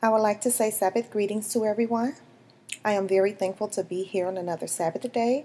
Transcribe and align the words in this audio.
I 0.00 0.10
would 0.10 0.20
like 0.20 0.40
to 0.42 0.50
say 0.52 0.70
Sabbath 0.70 1.10
greetings 1.10 1.52
to 1.52 1.64
everyone. 1.64 2.14
I 2.84 2.92
am 2.92 3.08
very 3.08 3.32
thankful 3.32 3.66
to 3.70 3.82
be 3.82 4.04
here 4.04 4.28
on 4.28 4.36
another 4.36 4.68
Sabbath 4.68 5.12
day 5.12 5.44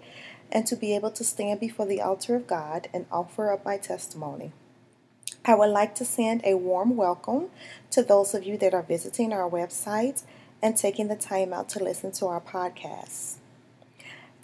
and 0.52 0.68
to 0.68 0.76
be 0.76 0.96
able 0.96 1.10
to 1.10 1.24
stand 1.24 1.60
before 1.60 1.88
the 1.88 2.02
altar 2.02 2.36
of 2.36 2.46
God 2.46 2.88
and 2.94 3.08
offer 3.12 3.52
up 3.52 3.66
my 3.66 3.78
testimony. 3.78 4.52
I 5.44 5.55
would 5.55 5.71
like 5.71 5.96
to 5.96 6.05
send 6.05 6.44
a 6.46 6.54
warm 6.54 6.96
welcome 6.96 7.50
to 7.89 8.04
those 8.04 8.36
of 8.36 8.44
you 8.44 8.55
that 8.60 8.76
are 8.76 8.84
visiting 8.84 9.34
our 9.34 9.49
website 9.49 10.21
and 10.62 10.78
taking 10.78 11.08
the 11.08 11.15
time 11.15 11.51
out 11.51 11.67
to 11.70 11.83
listen 11.83 12.12
to 12.12 12.28
our 12.28 12.40
podcast. 12.40 13.38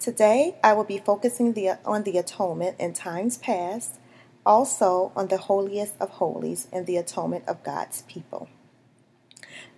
Today, 0.00 0.56
I 0.64 0.72
will 0.72 0.82
be 0.82 0.98
focusing 0.98 1.52
the, 1.52 1.78
on 1.84 2.02
the 2.02 2.18
atonement 2.18 2.80
in 2.80 2.94
times 2.94 3.38
past, 3.38 4.00
also 4.44 5.12
on 5.14 5.28
the 5.28 5.38
holiest 5.38 5.94
of 6.00 6.10
holies 6.10 6.66
and 6.72 6.88
the 6.88 6.96
atonement 6.96 7.44
of 7.46 7.62
God's 7.62 8.02
people. 8.02 8.48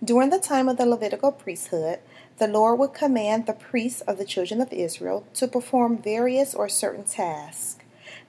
During 0.03 0.31
the 0.31 0.39
time 0.39 0.67
of 0.67 0.75
the 0.75 0.85
Levitical 0.85 1.31
priesthood, 1.31 1.99
the 2.37 2.47
Lord 2.47 2.77
would 2.79 2.93
command 2.93 3.45
the 3.45 3.53
priests 3.53 4.01
of 4.01 4.17
the 4.17 4.25
children 4.25 4.59
of 4.59 4.73
Israel 4.73 5.25
to 5.35 5.47
perform 5.47 5.97
various 5.97 6.53
or 6.53 6.67
certain 6.67 7.05
tasks. 7.05 7.77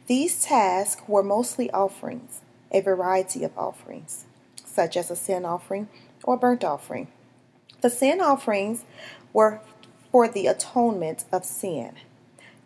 These 0.06 0.44
tasks 0.44 1.02
were 1.08 1.22
mostly 1.22 1.70
offerings, 1.72 2.42
a 2.70 2.80
variety 2.80 3.42
of 3.42 3.58
offerings, 3.58 4.24
such 4.64 4.96
as 4.96 5.10
a 5.10 5.16
sin 5.16 5.44
offering 5.44 5.88
or 6.22 6.36
burnt 6.36 6.62
offering. 6.62 7.08
The 7.80 7.90
sin 7.90 8.20
offerings 8.20 8.84
were 9.32 9.60
for 10.12 10.28
the 10.28 10.46
atonement 10.46 11.24
of 11.32 11.44
sin, 11.44 11.94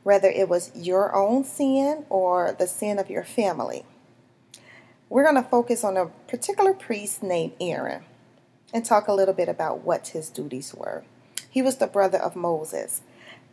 whether 0.02 0.28
it 0.28 0.50
was 0.50 0.70
your 0.74 1.14
own 1.14 1.44
sin 1.44 2.04
or 2.10 2.54
the 2.58 2.66
sin 2.66 2.98
of 2.98 3.08
your 3.08 3.24
family. 3.24 3.86
We're 5.08 5.24
going 5.24 5.42
to 5.42 5.48
focus 5.48 5.82
on 5.82 5.96
a 5.96 6.06
particular 6.26 6.74
priest 6.74 7.22
named 7.22 7.52
Aaron 7.58 8.04
and 8.72 8.84
talk 8.84 9.08
a 9.08 9.12
little 9.12 9.34
bit 9.34 9.48
about 9.48 9.84
what 9.84 10.08
his 10.08 10.30
duties 10.30 10.74
were. 10.74 11.04
He 11.50 11.62
was 11.62 11.76
the 11.76 11.86
brother 11.86 12.18
of 12.18 12.36
Moses, 12.36 13.02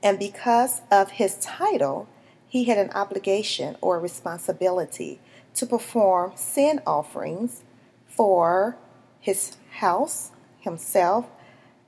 and 0.03 0.19
because 0.19 0.81
of 0.91 1.11
his 1.11 1.35
title, 1.37 2.07
he 2.47 2.65
had 2.65 2.77
an 2.77 2.91
obligation 2.91 3.75
or 3.81 3.99
responsibility 3.99 5.19
to 5.55 5.65
perform 5.65 6.33
sin 6.35 6.81
offerings 6.85 7.63
for 8.07 8.77
his 9.19 9.57
house, 9.79 10.31
himself, 10.59 11.25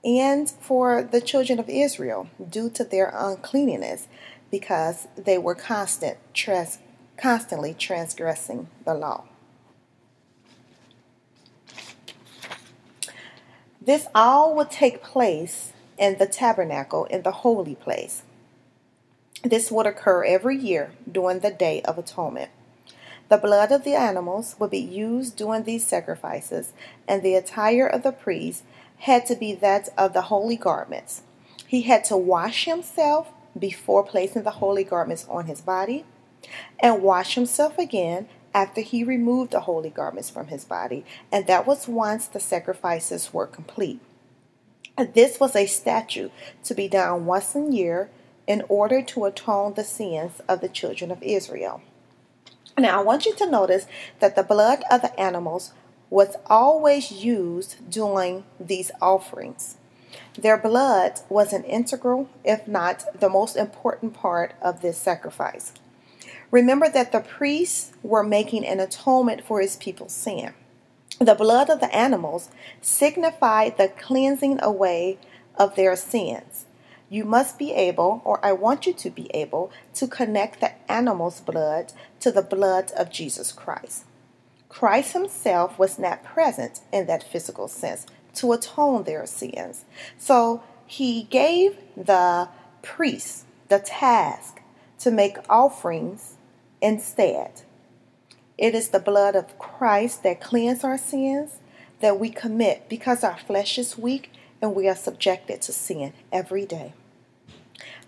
and 0.03 0.49
for 0.49 1.03
the 1.03 1.21
children 1.21 1.59
of 1.59 1.69
Israel 1.69 2.29
due 2.49 2.69
to 2.69 2.83
their 2.83 3.11
uncleanness 3.13 4.07
because 4.49 5.07
they 5.17 5.37
were 5.37 5.55
constant, 5.55 6.17
trans, 6.33 6.79
constantly 7.17 7.73
transgressing 7.73 8.67
the 8.85 8.93
law. 8.93 9.25
This 13.87 14.07
all 14.13 14.53
would 14.55 14.69
take 14.69 15.01
place 15.01 15.71
in 15.97 16.17
the 16.17 16.25
tabernacle 16.25 17.05
in 17.05 17.21
the 17.21 17.31
holy 17.31 17.75
place. 17.75 18.23
This 19.43 19.71
would 19.71 19.85
occur 19.85 20.25
every 20.25 20.57
year 20.57 20.91
during 21.09 21.39
the 21.39 21.51
Day 21.51 21.81
of 21.83 21.97
Atonement. 21.97 22.51
The 23.29 23.37
blood 23.37 23.71
of 23.71 23.85
the 23.85 23.93
animals 23.93 24.57
would 24.59 24.71
be 24.71 24.77
used 24.77 25.37
during 25.37 25.63
these 25.63 25.87
sacrifices, 25.87 26.73
and 27.07 27.23
the 27.23 27.35
attire 27.35 27.87
of 27.87 28.03
the 28.03 28.11
priest 28.11 28.63
had 28.97 29.25
to 29.27 29.35
be 29.35 29.53
that 29.53 29.87
of 29.97 30.11
the 30.11 30.23
holy 30.23 30.57
garments. 30.57 31.21
He 31.65 31.83
had 31.83 32.03
to 32.05 32.17
wash 32.17 32.65
himself 32.65 33.31
before 33.57 34.03
placing 34.03 34.43
the 34.43 34.59
holy 34.59 34.83
garments 34.83 35.25
on 35.29 35.45
his 35.45 35.61
body, 35.61 36.03
and 36.81 37.01
wash 37.01 37.35
himself 37.35 37.77
again 37.77 38.27
after 38.57 38.81
he 38.81 39.03
removed 39.03 39.51
the 39.51 39.59
holy 39.59 39.91
garments 39.91 40.31
from 40.31 40.47
his 40.47 40.65
body, 40.65 41.05
and 41.31 41.45
that 41.45 41.67
was 41.67 41.87
once 41.87 42.25
the 42.25 42.39
sacrifices 42.39 43.31
were 43.31 43.45
complete. 43.45 43.99
This 45.13 45.39
was 45.39 45.55
a 45.55 45.67
statute 45.67 46.31
to 46.63 46.73
be 46.73 46.87
done 46.87 47.27
once 47.27 47.53
a 47.53 47.59
year 47.59 48.09
in 48.47 48.63
order 48.67 49.03
to 49.03 49.25
atone 49.25 49.75
the 49.75 49.83
sins 49.83 50.41
of 50.49 50.61
the 50.61 50.69
children 50.69 51.11
of 51.11 51.21
Israel. 51.21 51.83
Now, 52.75 52.99
I 52.99 53.03
want 53.03 53.27
you 53.27 53.35
to 53.35 53.47
notice 53.49 53.85
that 54.21 54.35
the 54.35 54.41
blood 54.41 54.81
of 54.89 55.03
the 55.03 55.19
animals 55.19 55.73
was 56.09 56.35
always 56.47 57.11
used 57.11 57.75
during 57.91 58.43
these 58.59 58.89
offerings. 58.99 59.77
Their 60.33 60.57
blood 60.57 61.19
was 61.29 61.53
an 61.53 61.63
integral, 61.63 62.27
if 62.43 62.67
not 62.67 63.05
the 63.19 63.29
most 63.29 63.55
important 63.55 64.15
part 64.15 64.55
of 64.63 64.81
this 64.81 64.97
sacrifice. 64.97 65.73
Remember 66.51 66.89
that 66.89 67.11
the 67.11 67.19
priests 67.19 67.91
were 68.03 68.23
making 68.23 68.65
an 68.65 68.79
atonement 68.79 69.43
for 69.43 69.59
his 69.59 69.75
people's 69.75 70.13
sin. 70.13 70.53
The 71.19 71.35
blood 71.35 71.69
of 71.69 71.79
the 71.79 71.93
animals 71.93 72.49
signified 72.81 73.77
the 73.77 73.89
cleansing 73.89 74.59
away 74.61 75.17
of 75.55 75.75
their 75.75 75.95
sins. 75.95 76.65
You 77.09 77.25
must 77.25 77.57
be 77.57 77.73
able, 77.73 78.21
or 78.23 78.43
I 78.45 78.51
want 78.51 78.85
you 78.85 78.93
to 78.93 79.09
be 79.09 79.29
able, 79.33 79.71
to 79.95 80.07
connect 80.07 80.59
the 80.59 80.73
animal's 80.91 81.41
blood 81.41 81.93
to 82.19 82.31
the 82.31 82.41
blood 82.41 82.91
of 82.91 83.09
Jesus 83.09 83.51
Christ. 83.51 84.05
Christ 84.69 85.13
himself 85.13 85.79
was 85.79 85.97
not 85.97 86.23
present 86.23 86.81
in 86.91 87.07
that 87.07 87.23
physical 87.23 87.67
sense 87.67 88.05
to 88.35 88.51
atone 88.51 89.03
their 89.03 89.25
sins. 89.25 89.85
So 90.17 90.63
he 90.85 91.23
gave 91.23 91.77
the 91.95 92.49
priests 92.81 93.45
the 93.69 93.79
task 93.79 94.61
to 94.99 95.11
make 95.11 95.37
offerings 95.49 96.36
Instead, 96.81 97.61
it 98.57 98.75
is 98.75 98.89
the 98.89 98.99
blood 98.99 99.35
of 99.35 99.57
Christ 99.57 100.23
that 100.23 100.41
cleanses 100.41 100.83
our 100.83 100.97
sins 100.97 101.59
that 101.99 102.19
we 102.19 102.29
commit 102.29 102.89
because 102.89 103.23
our 103.23 103.37
flesh 103.37 103.77
is 103.77 103.97
weak 103.97 104.31
and 104.61 104.75
we 104.75 104.87
are 104.87 104.95
subjected 104.95 105.61
to 105.63 105.73
sin 105.73 106.13
every 106.31 106.65
day. 106.65 106.93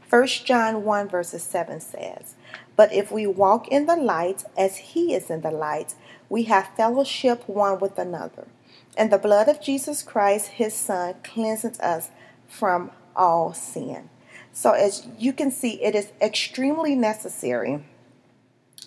1 0.09 0.27
John 0.45 0.83
1 0.83 1.07
verses 1.07 1.43
7 1.43 1.79
says, 1.79 2.35
But 2.75 2.91
if 2.91 3.11
we 3.11 3.27
walk 3.27 3.67
in 3.67 3.85
the 3.85 3.95
light 3.95 4.43
as 4.57 4.77
he 4.77 5.13
is 5.13 5.29
in 5.29 5.41
the 5.41 5.51
light, 5.51 5.93
we 6.29 6.43
have 6.43 6.75
fellowship 6.75 7.47
one 7.47 7.79
with 7.79 7.97
another. 7.99 8.47
And 8.97 9.11
the 9.11 9.19
blood 9.19 9.47
of 9.47 9.61
Jesus 9.61 10.01
Christ, 10.01 10.47
his 10.47 10.73
son, 10.73 11.15
cleanses 11.23 11.79
us 11.79 12.09
from 12.47 12.91
all 13.15 13.53
sin. 13.53 14.09
So 14.51 14.71
as 14.71 15.07
you 15.17 15.31
can 15.31 15.51
see, 15.51 15.81
it 15.83 15.93
is 15.93 16.11
extremely 16.19 16.95
necessary 16.95 17.83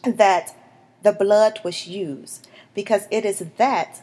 that 0.04 0.54
the 1.02 1.12
blood 1.12 1.60
was 1.64 1.86
used 1.86 2.48
because 2.74 3.06
it 3.10 3.24
is 3.24 3.40
that 3.56 4.02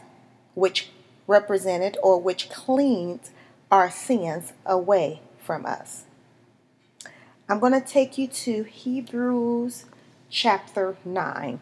which 0.54 0.90
represented 1.26 1.96
or 2.02 2.20
which 2.20 2.50
cleaned 2.50 3.30
our 3.70 3.90
sins 3.90 4.52
away 4.66 5.20
from 5.38 5.64
us. 5.64 6.04
I'm 7.48 7.58
going 7.58 7.72
to 7.72 7.80
take 7.80 8.18
you 8.18 8.28
to 8.28 8.62
Hebrews 8.64 9.86
chapter 10.28 10.96
9 11.04 11.60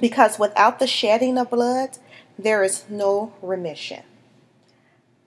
because 0.00 0.38
without 0.38 0.78
the 0.78 0.86
shedding 0.86 1.38
of 1.38 1.50
blood, 1.50 1.98
there 2.38 2.62
is 2.62 2.84
no 2.88 3.32
remission. 3.42 4.02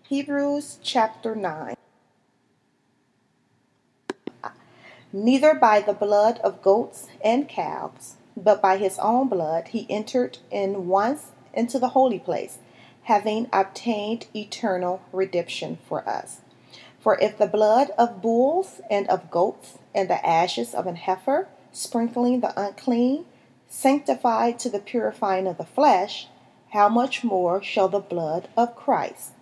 Hebrews 0.04 0.80
chapter 0.84 1.36
9. 1.36 1.76
Neither 5.16 5.54
by 5.54 5.80
the 5.80 5.94
blood 5.94 6.40
of 6.40 6.64
goats 6.64 7.06
and 7.24 7.48
calves, 7.48 8.16
but 8.36 8.64
by 8.64 8.78
his 8.78 8.98
own 8.98 9.30
blood 9.30 9.68
he 9.68 9.86
entered 9.88 10.40
in 10.50 10.88
once 10.88 11.28
into 11.54 11.78
the 11.78 11.90
holy 11.90 12.18
place, 12.18 12.58
having 13.04 13.48
obtained 13.54 14.26
eternal 14.36 15.02
redemption 15.12 15.78
for 15.88 16.08
us. 16.10 16.42
For 17.00 17.20
if 17.20 17.38
the 17.38 17.46
blood 17.46 17.92
of 17.96 18.24
bulls 18.24 18.82
and 18.90 19.08
of 19.08 19.30
goats 19.30 19.78
and 19.94 20.10
the 20.10 20.26
ashes 20.26 20.74
of 20.74 20.88
an 20.88 20.96
heifer, 20.96 21.48
sprinkling 21.72 22.40
the 22.40 22.60
unclean, 22.60 23.26
sanctified 23.68 24.58
to 24.60 24.70
the 24.70 24.80
purifying 24.80 25.46
of 25.46 25.60
the 25.60 25.64
flesh, 25.64 26.28
how 26.72 26.90
much 26.90 27.24
more 27.24 27.62
shall 27.62 27.88
the 27.88 28.00
blood 28.00 28.48
of 28.58 28.76
Christ, 28.76 29.34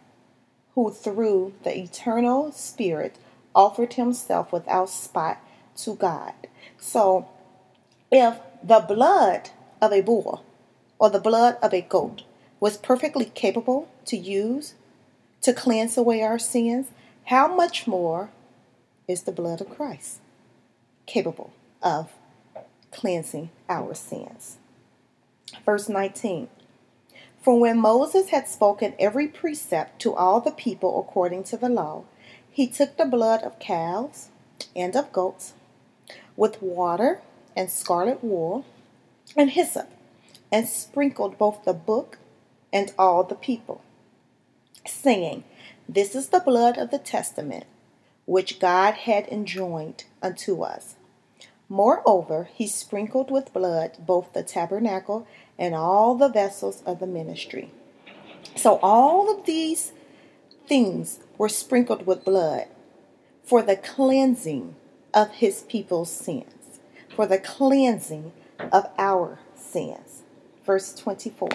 who 0.76 0.92
through 0.92 1.54
the 1.64 1.78
eternal 1.78 2.52
Spirit 2.52 3.16
offered 3.56 3.94
himself 3.94 4.52
without 4.52 4.90
spot 4.90 5.38
to 5.78 5.96
God. 5.96 6.34
So, 6.78 7.28
if 8.12 8.40
the 8.64 8.80
blood 8.80 9.50
of 9.82 9.92
a 9.92 10.02
bull 10.02 10.44
or 11.00 11.10
the 11.10 11.20
blood 11.20 11.58
of 11.62 11.74
a 11.74 11.82
goat 11.82 12.24
was 12.60 12.78
perfectly 12.78 13.26
capable 13.26 13.90
to 14.06 14.18
use 14.18 14.76
to 15.42 15.54
cleanse 15.54 15.98
away 15.98 16.22
our 16.22 16.38
sins, 16.38 16.88
how 17.26 17.54
much 17.54 17.88
more 17.88 18.30
is 19.08 19.24
the 19.24 19.32
blood 19.32 19.62
of 19.62 19.70
Christ 19.70 20.20
capable 21.06 21.52
of 21.82 22.12
cleansing 22.92 23.50
our 23.68 23.94
sins? 23.94 24.58
Verse 25.66 25.90
19 25.90 26.50
For 27.42 27.60
when 27.60 27.80
Moses 27.80 28.30
had 28.30 28.48
spoken 28.48 28.94
every 29.00 29.28
precept 29.28 30.00
to 30.02 30.14
all 30.14 30.40
the 30.40 30.52
people 30.52 31.00
according 31.00 31.44
to 31.46 31.58
the 31.58 31.70
law, 31.70 32.04
he 32.50 32.68
took 32.68 32.98
the 32.98 33.06
blood 33.06 33.42
of 33.44 33.60
calves 33.60 34.30
and 34.76 34.96
of 34.96 35.12
goats 35.12 35.54
with 36.36 36.62
water 36.62 37.22
and 37.56 37.70
scarlet 37.70 38.24
wool 38.24 38.66
and 39.36 39.52
hyssop, 39.52 39.90
and 40.52 40.68
sprinkled 40.68 41.38
both 41.38 41.64
the 41.64 41.74
book 41.74 42.18
and 42.74 42.94
all 42.98 43.24
the 43.24 43.36
people. 43.36 43.82
saying, 44.86 45.44
This 45.88 46.16
is 46.16 46.30
the 46.30 46.40
blood 46.40 46.78
of 46.78 46.90
the 46.92 46.98
testament 46.98 47.66
which 48.26 48.60
God 48.60 48.94
had 48.94 49.28
enjoined 49.28 50.06
unto 50.22 50.62
us. 50.64 50.96
Moreover, 51.70 52.50
he 52.54 52.68
sprinkled 52.68 53.32
with 53.32 53.54
blood 53.54 53.98
both 54.00 54.34
the 54.34 54.44
tabernacle 54.44 55.28
and 55.58 55.76
all 55.76 56.16
the 56.16 56.30
vessels 56.30 56.82
of 56.86 57.00
the 57.00 57.08
ministry. 57.08 57.72
So 58.56 58.80
all 58.82 59.30
of 59.30 59.46
these 59.46 59.94
things 60.68 61.20
were 61.38 61.50
sprinkled 61.50 62.06
with 62.06 62.26
blood 62.26 62.68
for 63.44 63.62
the 63.62 63.76
cleansing 63.76 64.76
of 65.14 65.32
his 65.32 65.64
people's 65.64 66.12
sins, 66.12 66.80
for 67.16 67.26
the 67.26 67.38
cleansing 67.38 68.32
of 68.72 68.90
our 68.98 69.40
sins. 69.56 70.24
Verse 70.66 70.94
24 70.96 71.50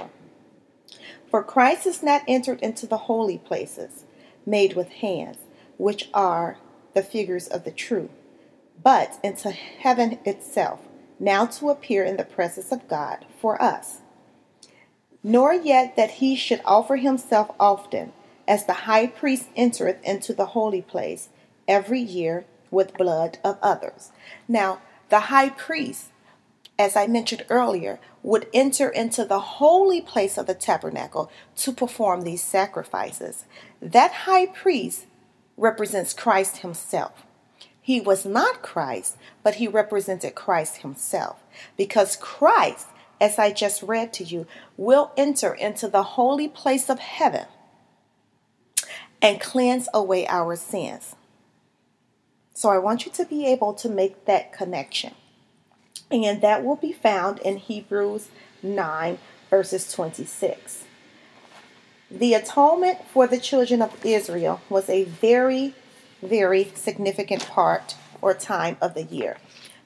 For 1.31 1.43
Christ 1.43 1.85
has 1.85 2.03
not 2.03 2.23
entered 2.27 2.61
into 2.61 2.87
the 2.87 2.99
holy 2.99 3.39
places 3.39 4.05
made 4.47 4.75
with 4.75 4.89
hands, 4.89 5.39
which 5.77 6.09
are 6.15 6.59
the 6.95 7.03
figures 7.03 7.49
of 7.49 7.65
the 7.65 7.71
true, 7.71 8.09
but 8.83 9.19
into 9.23 9.51
heaven 9.51 10.19
itself, 10.25 10.81
now 11.19 11.47
to 11.47 11.71
appear 11.71 12.05
in 12.05 12.17
the 12.17 12.25
presence 12.25 12.71
of 12.71 12.89
God 12.89 13.25
for 13.41 13.61
us. 13.61 13.99
Nor 15.23 15.53
yet 15.53 15.97
that 15.97 16.13
he 16.13 16.37
should 16.37 16.61
offer 16.65 16.97
himself 16.97 17.51
often, 17.59 18.13
as 18.47 18.65
the 18.65 18.73
high 18.73 19.09
priest 19.09 19.49
entereth 19.57 20.03
into 20.05 20.33
the 20.33 20.47
holy 20.47 20.83
place 20.83 21.29
every 21.67 22.01
year 22.01 22.45
with 22.77 22.95
blood 22.95 23.39
of 23.43 23.59
others. 23.63 24.13
Now, 24.47 24.81
the 25.09 25.21
high 25.33 25.49
priest, 25.49 26.11
as 26.79 26.95
I 26.95 27.07
mentioned 27.07 27.47
earlier, 27.49 27.99
would 28.23 28.49
enter 28.53 28.89
into 28.89 29.25
the 29.25 29.41
holy 29.41 30.01
place 30.01 30.37
of 30.37 30.47
the 30.47 30.55
tabernacle 30.55 31.31
to 31.57 31.73
perform 31.73 32.21
these 32.21 32.45
sacrifices. 32.45 33.47
That 33.81 34.13
high 34.13 34.47
priest 34.47 35.07
represents 35.57 36.13
Christ 36.13 36.59
himself. 36.59 37.25
He 37.81 38.01
was 38.01 38.27
not 38.27 38.63
Christ, 38.63 39.17
but 39.43 39.55
he 39.55 39.67
represented 39.67 40.35
Christ 40.35 40.79
himself. 40.79 41.43
Because 41.79 42.15
Christ, 42.17 42.89
as 43.19 43.39
I 43.39 43.53
just 43.53 43.83
read 43.83 44.13
to 44.15 44.25
you, 44.25 44.47
will 44.77 45.13
enter 45.17 45.55
into 45.55 45.89
the 45.89 46.03
holy 46.03 46.49
place 46.49 46.91
of 46.91 46.99
heaven 46.99 47.47
and 49.23 49.41
cleanse 49.41 49.89
away 49.95 50.27
our 50.27 50.57
sins. 50.57 51.16
So 52.57 52.71
I 52.71 52.79
want 52.79 53.05
you 53.05 53.13
to 53.13 53.27
be 53.27 53.47
able 53.47 53.75
to 53.75 53.87
make 53.87 54.25
that 54.25 54.51
connection. 54.51 55.13
And 56.11 56.41
that 56.41 56.65
will 56.65 56.77
be 56.77 56.91
found 56.91 57.39
in 57.41 57.59
Hebrews 57.59 58.29
9, 58.63 59.19
verses 59.51 59.93
26. 59.93 60.85
The 62.11 62.33
atonement 62.33 63.01
for 63.13 63.27
the 63.27 63.39
children 63.39 63.83
of 63.83 64.03
Israel 64.03 64.63
was 64.71 64.89
a 64.89 65.05
very, 65.05 65.75
very 66.23 66.73
significant 66.75 67.47
part 67.47 67.95
or 68.23 68.33
time 68.33 68.79
of 68.81 68.95
the 68.95 69.03
year 69.03 69.37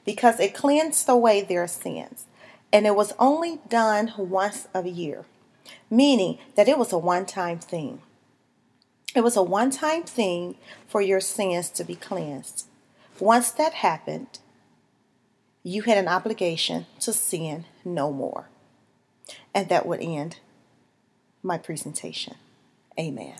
because 0.05 0.39
it 0.39 0.53
cleansed 0.53 1.09
away 1.09 1.41
their 1.41 1.67
sins. 1.67 2.25
And 2.71 2.87
it 2.87 2.95
was 2.95 3.11
only 3.19 3.59
done 3.67 4.13
once 4.17 4.69
a 4.73 4.87
year, 4.87 5.25
meaning 5.89 6.37
that 6.55 6.69
it 6.69 6.77
was 6.77 6.93
a 6.93 6.97
one 6.97 7.25
time 7.25 7.59
thing. 7.59 8.01
It 9.13 9.21
was 9.21 9.35
a 9.35 9.43
one 9.43 9.71
time 9.71 10.03
thing 10.03 10.55
for 10.87 11.01
your 11.01 11.19
sins 11.19 11.69
to 11.71 11.83
be 11.83 11.95
cleansed. 11.95 12.65
Once 13.19 13.51
that 13.51 13.73
happened, 13.73 14.39
you 15.63 15.83
had 15.83 15.97
an 15.97 16.07
obligation 16.07 16.85
to 17.01 17.13
sin 17.13 17.65
no 17.85 18.11
more. 18.11 18.47
And 19.53 19.69
that 19.69 19.85
would 19.85 20.01
end 20.01 20.37
my 21.43 21.57
presentation. 21.57 22.35
Amen. 22.99 23.35